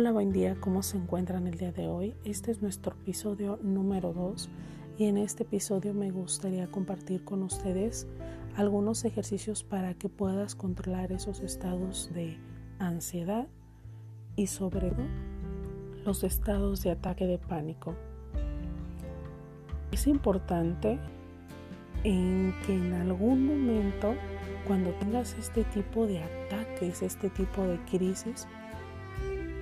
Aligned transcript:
Hola, 0.00 0.12
buen 0.12 0.30
día, 0.30 0.56
¿cómo 0.60 0.84
se 0.84 0.96
encuentran 0.96 1.48
el 1.48 1.58
día 1.58 1.72
de 1.72 1.88
hoy? 1.88 2.14
Este 2.22 2.52
es 2.52 2.62
nuestro 2.62 2.92
episodio 2.92 3.58
número 3.64 4.12
2 4.12 4.48
y 4.96 5.06
en 5.06 5.16
este 5.18 5.42
episodio 5.42 5.92
me 5.92 6.12
gustaría 6.12 6.70
compartir 6.70 7.24
con 7.24 7.42
ustedes 7.42 8.06
algunos 8.54 9.04
ejercicios 9.04 9.64
para 9.64 9.94
que 9.94 10.08
puedas 10.08 10.54
controlar 10.54 11.10
esos 11.10 11.40
estados 11.40 12.12
de 12.14 12.38
ansiedad 12.78 13.48
y 14.36 14.46
sobre 14.46 14.92
todo 14.92 15.02
los 16.04 16.22
estados 16.22 16.84
de 16.84 16.92
ataque 16.92 17.26
de 17.26 17.38
pánico. 17.38 17.96
Es 19.90 20.06
importante 20.06 21.00
en 22.04 22.54
que 22.64 22.72
en 22.72 22.92
algún 22.92 23.44
momento 23.48 24.14
cuando 24.64 24.92
tengas 24.92 25.34
este 25.34 25.64
tipo 25.64 26.06
de 26.06 26.22
ataques, 26.22 27.02
este 27.02 27.30
tipo 27.30 27.62
de 27.62 27.80
crisis, 27.86 28.46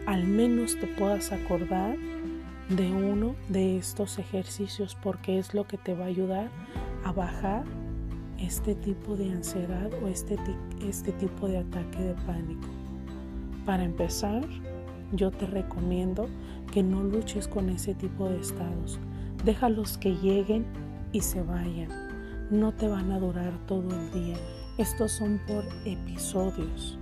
al 0.07 0.25
menos 0.25 0.79
te 0.79 0.87
puedas 0.87 1.33
acordar 1.33 1.97
de 2.69 2.91
uno 2.93 3.35
de 3.49 3.77
estos 3.77 4.19
ejercicios 4.19 4.97
porque 5.03 5.39
es 5.39 5.53
lo 5.53 5.67
que 5.67 5.79
te 5.79 5.95
va 5.95 6.05
a 6.05 6.09
ayudar 6.09 6.49
a 7.05 7.13
bajar 7.13 7.65
este 8.39 8.75
tipo 8.75 9.17
de 9.17 9.31
ansiedad 9.31 9.91
o 10.03 10.09
este, 10.09 10.37
este 10.89 11.13
tipo 11.13 11.49
de 11.49 11.59
ataque 11.59 11.99
de 11.99 12.15
pánico. 12.27 12.69
Para 13.65 13.85
empezar, 13.85 14.45
yo 15.13 15.31
te 15.31 15.47
recomiendo 15.47 16.29
que 16.73 16.83
no 16.83 17.03
luches 17.03 17.49
con 17.49 17.69
ese 17.69 17.95
tipo 17.95 18.29
de 18.29 18.41
estados. 18.41 18.99
Déjalos 19.45 19.99
que 19.99 20.15
lleguen 20.17 20.67
y 21.13 21.21
se 21.21 21.43
vayan. 21.43 21.89
No 22.51 22.73
te 22.73 22.87
van 22.89 23.11
a 23.11 23.19
durar 23.19 23.53
todo 23.67 23.89
el 23.91 24.13
día. 24.13 24.37
Estos 24.79 25.13
son 25.13 25.41
por 25.47 25.65
episodios. 25.85 26.99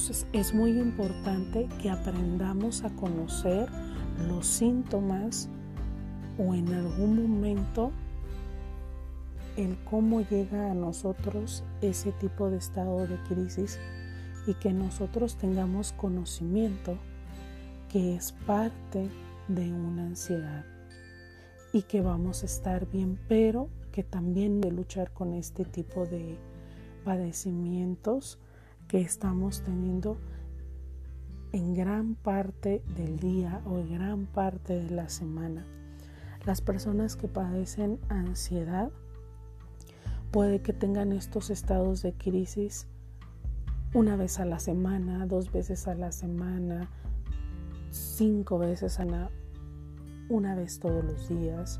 Entonces 0.00 0.26
es 0.32 0.54
muy 0.54 0.80
importante 0.80 1.68
que 1.82 1.90
aprendamos 1.90 2.84
a 2.84 2.90
conocer 2.96 3.68
los 4.28 4.46
síntomas 4.46 5.50
o 6.38 6.54
en 6.54 6.72
algún 6.72 7.20
momento 7.20 7.92
el 9.58 9.76
cómo 9.84 10.22
llega 10.22 10.70
a 10.70 10.74
nosotros 10.74 11.64
ese 11.82 12.12
tipo 12.12 12.48
de 12.48 12.56
estado 12.56 13.06
de 13.06 13.18
crisis 13.24 13.78
y 14.46 14.54
que 14.54 14.72
nosotros 14.72 15.36
tengamos 15.36 15.92
conocimiento 15.92 16.96
que 17.90 18.16
es 18.16 18.32
parte 18.46 19.06
de 19.48 19.70
una 19.70 20.06
ansiedad 20.06 20.64
y 21.74 21.82
que 21.82 22.00
vamos 22.00 22.42
a 22.42 22.46
estar 22.46 22.90
bien, 22.90 23.18
pero 23.28 23.68
que 23.92 24.02
también 24.02 24.62
de 24.62 24.72
luchar 24.72 25.12
con 25.12 25.34
este 25.34 25.66
tipo 25.66 26.06
de 26.06 26.38
padecimientos 27.04 28.38
que 28.90 29.00
estamos 29.00 29.62
teniendo 29.62 30.18
en 31.52 31.74
gran 31.74 32.16
parte 32.16 32.82
del 32.96 33.20
día 33.20 33.62
o 33.64 33.78
en 33.78 33.94
gran 33.94 34.26
parte 34.26 34.80
de 34.80 34.90
la 34.90 35.08
semana. 35.08 35.64
Las 36.44 36.60
personas 36.60 37.14
que 37.14 37.28
padecen 37.28 38.00
ansiedad 38.08 38.90
puede 40.32 40.60
que 40.60 40.72
tengan 40.72 41.12
estos 41.12 41.50
estados 41.50 42.02
de 42.02 42.14
crisis 42.14 42.88
una 43.94 44.16
vez 44.16 44.40
a 44.40 44.44
la 44.44 44.58
semana, 44.58 45.24
dos 45.24 45.52
veces 45.52 45.86
a 45.86 45.94
la 45.94 46.10
semana, 46.10 46.90
cinco 47.92 48.58
veces 48.58 48.98
a 48.98 49.04
la 49.04 49.30
una 50.28 50.56
vez 50.56 50.80
todos 50.80 51.04
los 51.04 51.28
días. 51.28 51.78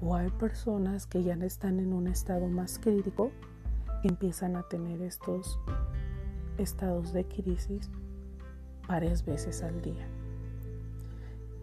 O 0.00 0.14
hay 0.14 0.30
personas 0.30 1.06
que 1.06 1.22
ya 1.22 1.34
están 1.34 1.78
en 1.78 1.92
un 1.92 2.06
estado 2.06 2.48
más 2.48 2.78
crítico 2.78 3.32
y 4.02 4.08
empiezan 4.08 4.56
a 4.56 4.62
tener 4.62 5.02
estos 5.02 5.58
estados 6.58 7.12
de 7.12 7.24
crisis 7.24 7.90
varias 8.86 9.24
veces 9.24 9.62
al 9.62 9.80
día. 9.80 10.06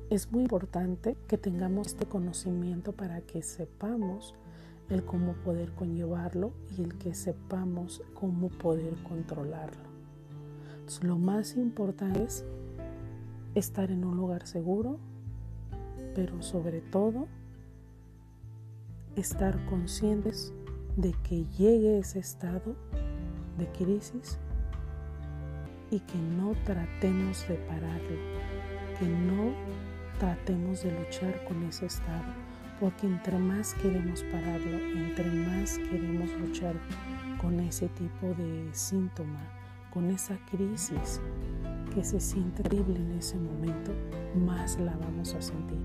Es 0.09 0.31
muy 0.31 0.44
importante 0.44 1.17
que 1.28 1.38
tengamos 1.38 1.88
este 1.88 2.06
conocimiento 2.06 2.91
para 2.91 3.22
que 3.22 3.41
sepamos 3.41 4.35
el 4.89 5.03
cómo 5.03 5.34
poder 5.34 5.72
conllevarlo 5.73 6.53
y 6.78 6.84
el 6.84 6.95
que 6.97 7.16
sepamos 7.16 8.03
cómo 8.13 8.50
poder 8.50 8.94
controlarlo. 9.03 9.84
lo 11.01 11.17
más 11.17 11.57
importante 11.57 12.23
es 12.23 12.45
estar 13.55 13.89
en 13.89 14.05
un 14.05 14.16
lugar 14.16 14.45
seguro, 14.45 15.00
pero 16.13 16.44
sobre 16.44 16.81
todo 16.81 17.28
estar 19.16 19.66
conscientes 19.66 20.53
de 20.97 21.13
que 21.23 21.45
llegue 21.57 21.97
ese 21.97 22.19
estado 22.19 22.75
de 23.57 23.67
crisis 23.72 24.38
y 25.91 26.00
que 26.00 26.18
no 26.18 26.53
tratemos 26.63 27.47
de 27.47 27.56
pararlo, 27.56 28.18
que 29.00 29.06
no 29.06 29.53
tratemos 30.19 30.84
de 30.84 30.91
luchar 30.91 31.44
con 31.46 31.63
ese 31.63 31.85
estado, 31.85 32.23
porque 32.79 33.07
entre 33.07 33.38
más 33.38 33.73
queremos 33.75 34.23
pararlo, 34.23 34.78
entre 34.78 35.29
más 35.31 35.78
queremos 35.78 36.29
luchar 36.40 36.75
con 37.41 37.59
ese 37.59 37.88
tipo 37.90 38.28
de 38.38 38.69
síntoma, 38.73 39.41
con 39.94 40.09
esa 40.09 40.38
crisis 40.51 41.22
que 41.94 42.03
se 42.03 42.19
siente 42.19 42.63
terrible 42.63 42.97
en 42.97 43.12
ese 43.13 43.38
momento, 43.38 43.91
más 44.46 44.79
la 44.79 44.96
vamos 44.97 45.34
a 45.34 45.41
sentir. 45.41 45.79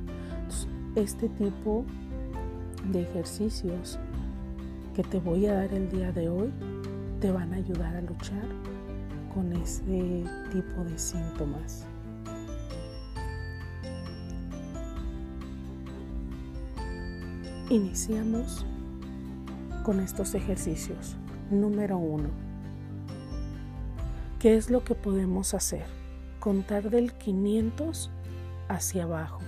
este 0.96 1.28
tipo 1.28 1.84
de 2.90 3.02
ejercicios 3.02 3.98
que 4.94 5.04
te 5.04 5.20
voy 5.20 5.46
a 5.46 5.54
dar 5.54 5.72
el 5.72 5.88
día 5.88 6.10
de 6.10 6.28
hoy 6.28 6.50
te 7.20 7.30
van 7.30 7.52
a 7.52 7.56
ayudar 7.56 7.94
a 7.94 8.00
luchar 8.00 8.42
con 9.34 9.52
ese 9.52 10.24
tipo 10.52 10.84
de 10.84 10.98
síntomas. 10.98 11.86
Iniciamos 17.68 18.66
con 19.84 20.00
estos 20.00 20.34
ejercicios. 20.34 21.16
Número 21.50 21.98
uno. 21.98 22.28
¿Qué 24.40 24.56
es 24.56 24.70
lo 24.70 24.82
que 24.84 24.94
podemos 24.94 25.54
hacer? 25.54 25.84
Contar 26.40 26.90
del 26.90 27.12
500 27.12 28.10
hacia 28.68 29.04
abajo. 29.04 29.40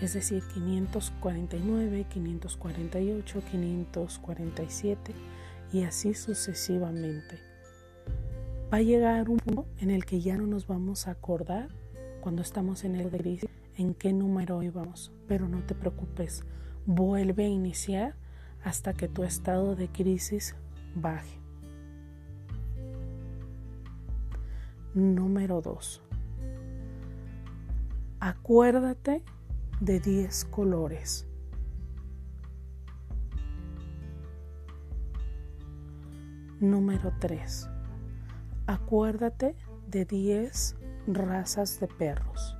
Es 0.00 0.12
decir, 0.14 0.42
549, 0.52 2.06
548, 2.08 3.42
547 3.50 5.14
y 5.72 5.84
así 5.84 6.14
sucesivamente 6.14 7.53
va 8.74 8.78
a 8.78 8.82
llegar 8.82 9.30
un 9.30 9.36
punto 9.36 9.68
en 9.78 9.92
el 9.92 10.04
que 10.04 10.20
ya 10.20 10.36
no 10.36 10.48
nos 10.48 10.66
vamos 10.66 11.06
a 11.06 11.12
acordar 11.12 11.68
cuando 12.20 12.42
estamos 12.42 12.82
en 12.82 12.96
el 12.96 13.08
de 13.08 13.18
crisis 13.18 13.50
en 13.76 13.94
qué 13.94 14.12
número 14.12 14.64
íbamos, 14.64 15.12
pero 15.28 15.48
no 15.48 15.62
te 15.62 15.76
preocupes, 15.76 16.42
vuelve 16.84 17.44
a 17.44 17.48
iniciar 17.48 18.16
hasta 18.64 18.92
que 18.92 19.06
tu 19.06 19.22
estado 19.22 19.76
de 19.76 19.86
crisis 19.86 20.56
baje. 20.96 21.38
Número 24.92 25.60
2. 25.60 26.02
Acuérdate 28.18 29.22
de 29.80 30.00
10 30.00 30.46
colores. 30.46 31.28
Número 36.58 37.12
3 37.20 37.68
acuérdate 38.66 39.54
de 39.86 40.04
10 40.04 40.76
razas 41.06 41.80
de 41.80 41.88
perros. 41.88 42.56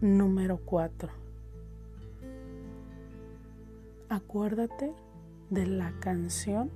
Número 0.00 0.58
4. 0.64 1.10
Acuérdate 4.08 4.92
de 5.50 5.66
la 5.66 5.92
canción 6.00 6.70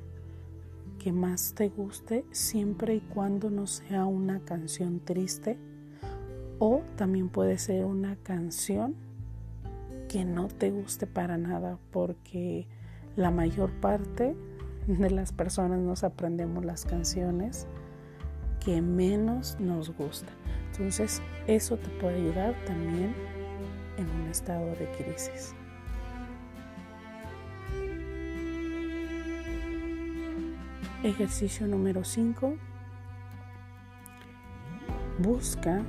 que 0.99 1.13
más 1.13 1.55
te 1.55 1.69
guste 1.69 2.25
siempre 2.31 2.95
y 2.95 3.01
cuando 3.01 3.51
no 3.51 3.67
sea 3.67 4.07
una 4.07 4.41
canción 4.41 5.01
triste 5.01 5.59
o 6.59 6.83
también 6.97 7.29
puede 7.29 7.59
ser 7.59 7.85
una 7.85 8.17
canción 8.17 8.95
que 10.09 10.25
no 10.25 10.49
te 10.49 10.71
guste 10.71 11.07
para 11.07 11.37
nada 11.37 11.79
porque 11.91 12.67
la 13.17 13.31
mayor 13.31 13.71
parte 13.81 14.37
de 14.87 15.11
las 15.11 15.33
personas 15.33 15.81
nos 15.81 16.05
aprendemos 16.05 16.65
las 16.65 16.85
canciones 16.85 17.67
que 18.65 18.83
menos 18.83 19.59
nos 19.61 19.91
gusta. 19.97 20.33
Entonces 20.73 21.23
eso 21.47 21.77
te 21.77 21.89
puede 22.01 22.17
ayudar 22.17 22.55
también 22.67 23.15
en 23.97 24.11
un 24.11 24.29
estado 24.29 24.67
de 24.77 24.91
crisis. 24.99 25.55
Ejercicio 31.03 31.67
número 31.67 32.05
5. 32.05 32.57
Busca 35.19 35.83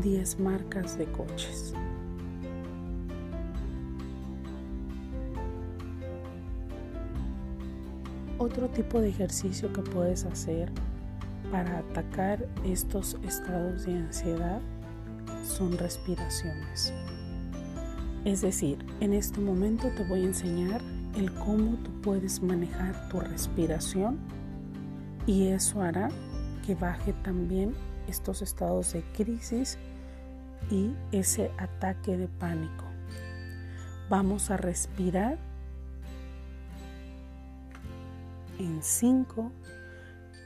10 0.00 0.38
marcas 0.38 0.96
de 0.96 1.06
coches. 1.06 1.74
Otro 8.40 8.70
tipo 8.70 9.02
de 9.02 9.10
ejercicio 9.10 9.70
que 9.70 9.82
puedes 9.82 10.24
hacer 10.24 10.72
para 11.52 11.80
atacar 11.80 12.48
estos 12.64 13.18
estados 13.22 13.84
de 13.84 13.98
ansiedad 13.98 14.62
son 15.44 15.76
respiraciones. 15.76 16.94
Es 18.24 18.40
decir, 18.40 18.78
en 19.00 19.12
este 19.12 19.42
momento 19.42 19.88
te 19.94 20.04
voy 20.04 20.22
a 20.22 20.28
enseñar 20.28 20.80
el 21.16 21.30
cómo 21.34 21.76
tú 21.84 21.90
puedes 22.00 22.42
manejar 22.42 23.10
tu 23.10 23.20
respiración 23.20 24.18
y 25.26 25.48
eso 25.48 25.82
hará 25.82 26.08
que 26.64 26.74
baje 26.74 27.12
también 27.22 27.74
estos 28.08 28.40
estados 28.40 28.94
de 28.94 29.02
crisis 29.18 29.76
y 30.70 30.94
ese 31.12 31.50
ataque 31.58 32.16
de 32.16 32.26
pánico. 32.26 32.86
Vamos 34.08 34.50
a 34.50 34.56
respirar 34.56 35.49
en 38.60 38.82
5, 38.82 39.52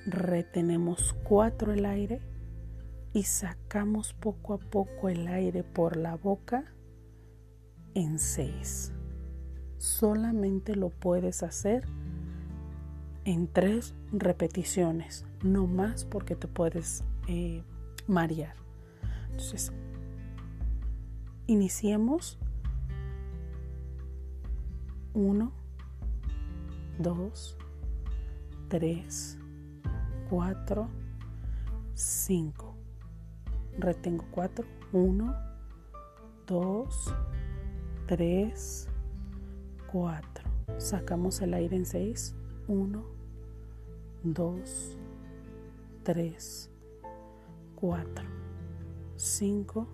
retenemos 0.06 1.16
4 1.24 1.72
el 1.72 1.84
aire 1.84 2.20
y 3.12 3.24
sacamos 3.24 4.12
poco 4.12 4.54
a 4.54 4.58
poco 4.58 5.08
el 5.08 5.26
aire 5.26 5.64
por 5.64 5.96
la 5.96 6.14
boca 6.14 6.64
en 7.94 8.20
6. 8.20 8.92
Solamente 9.78 10.76
lo 10.76 10.90
puedes 10.90 11.42
hacer 11.42 11.88
en 13.24 13.48
3 13.48 13.94
repeticiones, 14.12 15.24
no 15.42 15.66
más 15.66 16.04
porque 16.04 16.36
te 16.36 16.46
puedes 16.46 17.02
eh, 17.26 17.64
marear. 18.06 18.54
Entonces, 19.32 19.72
iniciemos 21.48 22.38
1, 25.14 25.52
2, 27.00 27.58
3, 28.68 29.38
4, 30.30 30.88
5. 31.94 32.74
Retengo 33.78 34.24
4, 34.30 34.66
1, 34.92 35.36
2, 36.46 37.14
3, 38.06 38.88
4. 39.92 40.50
Sacamos 40.78 41.40
el 41.40 41.54
aire 41.54 41.76
en 41.76 41.86
6, 41.86 42.34
1, 42.68 43.04
2, 44.24 44.98
3, 46.02 46.70
4, 47.76 48.24
5, 49.16 49.88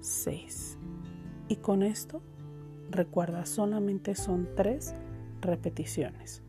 6. 0.00 0.78
Y 1.48 1.56
con 1.56 1.82
esto, 1.82 2.20
recuerda, 2.90 3.46
solamente 3.46 4.14
son 4.14 4.48
3 4.54 4.94
repeticiones. 5.40 6.42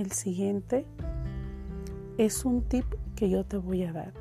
El 0.00 0.12
siguiente 0.12 0.86
es 2.16 2.46
un 2.46 2.62
tip 2.62 2.86
que 3.16 3.28
yo 3.28 3.44
te 3.44 3.58
voy 3.58 3.82
a 3.84 3.92
dar. 3.92 4.14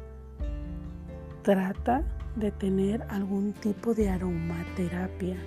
Trata 1.42 2.04
de 2.36 2.52
tener 2.52 3.04
algún 3.04 3.54
tipo 3.54 3.94
de 3.94 4.10
aromaterapia, 4.10 5.38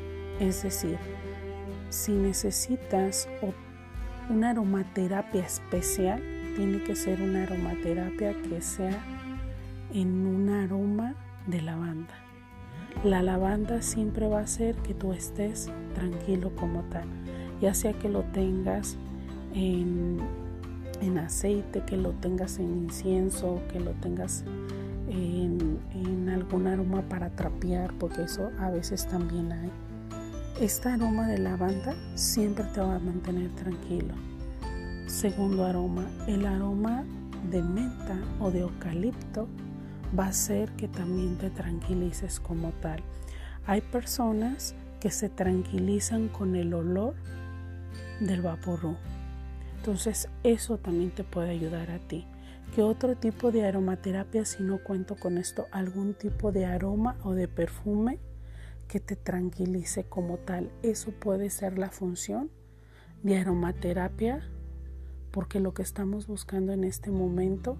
es 0.40 0.62
decir, 0.62 0.96
si 1.90 2.12
necesitas 2.12 3.28
una 4.30 4.52
aromaterapia 4.52 5.44
especial, 5.44 6.22
tiene 6.56 6.82
que 6.82 6.96
ser 6.96 7.20
una 7.20 7.42
aromaterapia 7.42 8.32
que 8.40 8.62
sea 8.62 9.04
en 9.92 10.26
un 10.26 10.48
aroma 10.48 11.14
de 11.46 11.60
lavanda. 11.60 12.14
La 13.04 13.22
lavanda 13.22 13.82
siempre 13.82 14.28
va 14.28 14.38
a 14.38 14.44
hacer 14.44 14.76
que 14.76 14.94
tú 14.94 15.12
estés 15.12 15.70
tranquilo 15.94 16.56
como 16.56 16.84
tal, 16.84 17.04
ya 17.60 17.74
sea 17.74 17.92
que 17.92 18.08
lo 18.08 18.22
tengas 18.32 18.96
en, 19.54 20.20
aceite, 21.18 21.82
que 21.84 21.96
lo 21.96 22.10
tengas 22.12 22.58
en 22.58 22.84
incienso, 22.84 23.60
que 23.70 23.80
lo 23.80 23.90
tengas 23.92 24.44
en, 25.08 25.78
en, 25.94 26.28
algún 26.28 26.66
aroma 26.66 27.02
para 27.02 27.30
trapear, 27.30 27.92
porque 27.98 28.22
eso 28.22 28.50
a 28.58 28.70
veces 28.70 29.06
también 29.06 29.52
hay. 29.52 29.70
Este 30.60 30.88
aroma 30.88 31.28
de 31.28 31.38
lavanda 31.38 31.94
siempre 32.14 32.64
te 32.72 32.80
va 32.80 32.96
a 32.96 32.98
mantener 32.98 33.50
tranquilo. 33.50 34.14
Segundo 35.06 35.64
aroma, 35.66 36.08
el 36.26 36.46
aroma 36.46 37.04
de 37.50 37.62
menta 37.62 38.16
o 38.40 38.50
de 38.50 38.60
eucalipto 38.60 39.48
va 40.18 40.26
a 40.26 40.28
hacer 40.28 40.70
que 40.72 40.88
también 40.88 41.36
te 41.36 41.50
tranquilices 41.50 42.40
como 42.40 42.70
tal. 42.80 43.02
Hay 43.66 43.80
personas 43.80 44.74
que 45.00 45.10
se 45.10 45.28
tranquilizan 45.28 46.28
con 46.28 46.56
el 46.56 46.72
olor 46.74 47.14
del 48.20 48.42
vaporú. 48.42 48.96
Entonces 49.82 50.28
eso 50.44 50.78
también 50.78 51.10
te 51.10 51.24
puede 51.24 51.50
ayudar 51.50 51.90
a 51.90 51.98
ti. 51.98 52.24
¿Qué 52.72 52.82
otro 52.82 53.16
tipo 53.16 53.50
de 53.50 53.66
aromaterapia 53.66 54.44
si 54.44 54.62
no 54.62 54.78
cuento 54.78 55.16
con 55.16 55.38
esto? 55.38 55.66
¿Algún 55.72 56.14
tipo 56.14 56.52
de 56.52 56.66
aroma 56.66 57.16
o 57.24 57.34
de 57.34 57.48
perfume 57.48 58.20
que 58.86 59.00
te 59.00 59.16
tranquilice 59.16 60.04
como 60.04 60.36
tal? 60.36 60.70
Eso 60.84 61.10
puede 61.10 61.50
ser 61.50 61.80
la 61.80 61.90
función 61.90 62.48
de 63.24 63.38
aromaterapia 63.38 64.48
porque 65.32 65.58
lo 65.58 65.74
que 65.74 65.82
estamos 65.82 66.28
buscando 66.28 66.72
en 66.72 66.84
este 66.84 67.10
momento 67.10 67.76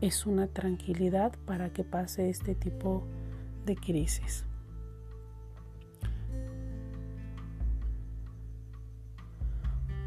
es 0.00 0.24
una 0.24 0.46
tranquilidad 0.46 1.34
para 1.44 1.70
que 1.70 1.84
pase 1.84 2.30
este 2.30 2.54
tipo 2.54 3.04
de 3.66 3.76
crisis. 3.76 4.46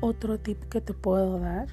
Otro 0.02 0.40
tip 0.40 0.64
que 0.66 0.82
te 0.82 0.94
puedo 0.94 1.40
dar 1.40 1.68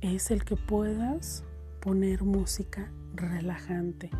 es 0.00 0.30
el 0.30 0.44
que 0.44 0.56
puedas 0.56 1.44
poner 1.80 2.24
música 2.24 2.90
relajante. 3.14 4.10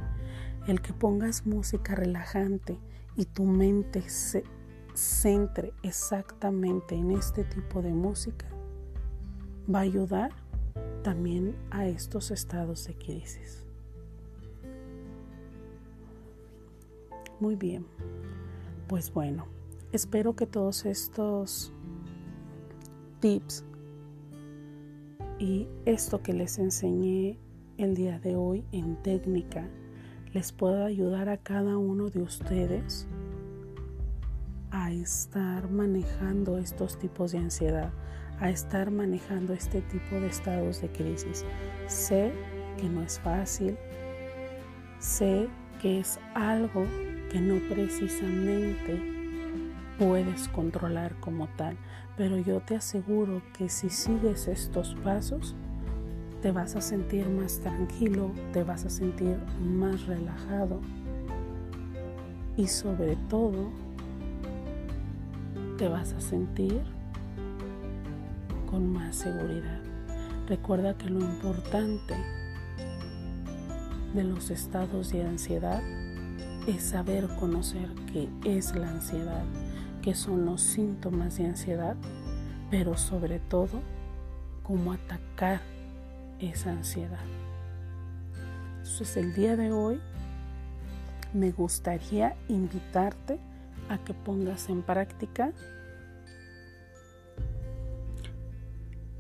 El 0.67 0.81
que 0.81 0.93
pongas 0.93 1.47
música 1.47 1.95
relajante 1.95 2.79
y 3.17 3.25
tu 3.25 3.45
mente 3.45 4.09
se 4.09 4.45
centre 4.95 5.73
exactamente 5.83 6.95
en 6.95 7.11
este 7.11 7.45
tipo 7.45 7.83
de 7.83 7.93
música 7.93 8.47
va 9.73 9.81
a 9.81 9.83
ayudar 9.83 10.31
también 11.03 11.57
a 11.71 11.87
estos 11.87 12.31
estados 12.31 12.87
de 12.87 12.95
crisis. 12.95 13.65
Muy 17.41 17.57
bien, 17.57 17.87
pues 18.87 19.13
bueno, 19.13 19.47
espero 19.93 20.37
que 20.37 20.47
todos 20.47 20.85
estos 20.85 21.73
tips 23.21 23.65
y 25.39 25.69
esto 25.85 26.23
que 26.23 26.33
les 26.33 26.59
enseñé 26.59 27.39
el 27.79 27.95
día 27.95 28.19
de 28.19 28.37
hoy 28.37 28.65
en 28.73 28.97
técnica 29.03 29.69
les 30.33 30.53
pueda 30.53 30.87
ayudar 30.87 31.29
a 31.29 31.39
cada 31.39 31.77
uno 31.77 32.09
de 32.09 32.23
ustedes 32.23 33.07
a 34.71 34.93
estar 34.93 35.71
manejando 35.71 36.59
estos 36.59 36.99
tipos 36.99 37.33
de 37.33 37.39
ansiedad, 37.39 37.93
a 38.39 38.51
estar 38.51 38.91
manejando 38.91 39.53
este 39.53 39.83
tipo 39.83 40.17
de 40.17 40.29
estados 40.29 40.81
de 40.81 40.89
crisis. 40.93 41.45
Sé 41.89 42.33
que 42.77 42.89
no 42.89 43.03
es 43.03 43.19
fácil, 43.19 43.77
sé 45.01 45.49
que 45.83 46.01
es 46.01 46.21
algo 46.35 46.85
que 47.31 47.41
no 47.41 47.57
precisamente 47.69 49.20
puedes 50.01 50.49
controlar 50.49 51.15
como 51.21 51.47
tal, 51.59 51.77
pero 52.17 52.39
yo 52.39 52.61
te 52.61 52.75
aseguro 52.75 53.43
que 53.53 53.69
si 53.69 53.91
sigues 53.91 54.49
estos 54.49 54.97
pasos, 55.05 55.55
te 56.41 56.53
vas 56.53 56.75
a 56.75 56.81
sentir 56.81 57.29
más 57.29 57.61
tranquilo, 57.61 58.33
te 58.55 58.63
vas 58.63 58.87
a 58.87 58.91
sentir 58.91 59.37
más 59.63 60.07
relajado 60.07 60.81
y 62.57 62.67
sobre 62.67 63.17
todo 63.29 63.71
te 65.77 65.87
vas 65.87 66.15
a 66.15 66.21
sentir 66.23 66.81
con 68.71 68.91
más 68.91 69.17
seguridad. 69.17 69.83
Recuerda 70.49 70.97
que 70.97 71.11
lo 71.11 71.21
importante 71.21 72.15
de 74.15 74.25
los 74.25 74.51
estados 74.51 75.13
de 75.13 75.27
ansiedad 75.27 75.83
es 76.67 76.85
saber 76.85 77.29
conocer 77.39 77.91
qué 78.11 78.31
es 78.47 78.75
la 78.75 78.89
ansiedad 78.89 79.45
qué 80.03 80.15
son 80.15 80.45
los 80.45 80.61
síntomas 80.61 81.37
de 81.37 81.47
ansiedad, 81.47 81.97
pero 82.71 82.97
sobre 82.97 83.39
todo 83.39 83.81
cómo 84.63 84.93
atacar 84.93 85.61
esa 86.39 86.71
ansiedad. 86.71 87.25
Entonces 88.79 89.17
el 89.17 89.35
día 89.35 89.57
de 89.57 89.73
hoy 89.73 90.01
me 91.33 91.51
gustaría 91.53 92.37
invitarte 92.49 93.39
a 93.89 93.99
que 93.99 94.15
pongas 94.15 94.69
en 94.69 94.83
práctica 94.83 95.53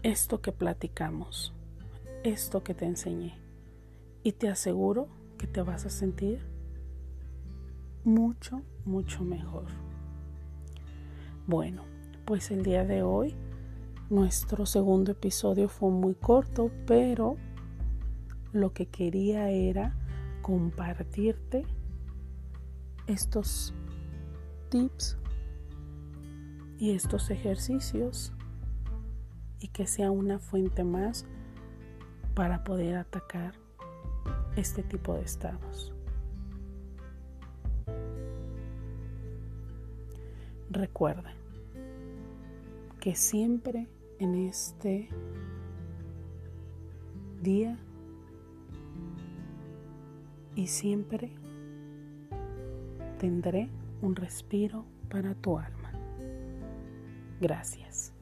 esto 0.02 0.40
que 0.40 0.52
platicamos, 0.52 1.52
esto 2.24 2.62
que 2.62 2.74
te 2.74 2.86
enseñé. 2.86 3.38
Y 4.22 4.32
te 4.32 4.48
aseguro 4.48 5.08
que 5.38 5.46
te 5.46 5.62
vas 5.62 5.86
a 5.86 5.90
sentir 5.90 6.40
mucho, 8.04 8.62
mucho 8.84 9.24
mejor. 9.24 9.89
Bueno, 11.50 11.82
pues 12.26 12.52
el 12.52 12.62
día 12.62 12.84
de 12.84 13.02
hoy 13.02 13.34
nuestro 14.08 14.66
segundo 14.66 15.10
episodio 15.10 15.68
fue 15.68 15.90
muy 15.90 16.14
corto, 16.14 16.70
pero 16.86 17.38
lo 18.52 18.72
que 18.72 18.86
quería 18.86 19.50
era 19.50 19.96
compartirte 20.42 21.66
estos 23.08 23.74
tips 24.68 25.18
y 26.78 26.92
estos 26.92 27.30
ejercicios 27.30 28.32
y 29.58 29.66
que 29.66 29.88
sea 29.88 30.12
una 30.12 30.38
fuente 30.38 30.84
más 30.84 31.26
para 32.36 32.62
poder 32.62 32.94
atacar 32.94 33.54
este 34.54 34.84
tipo 34.84 35.14
de 35.14 35.22
estados. 35.22 35.92
Recuerda 40.70 41.39
que 43.00 43.14
siempre 43.14 43.88
en 44.18 44.34
este 44.34 45.08
día 47.40 47.78
y 50.54 50.66
siempre 50.66 51.32
tendré 53.18 53.70
un 54.02 54.14
respiro 54.14 54.84
para 55.08 55.34
tu 55.34 55.58
alma. 55.58 55.92
Gracias. 57.40 58.12